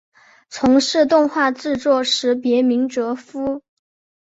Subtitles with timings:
[0.49, 3.61] 从事动画制作时别名哲夫。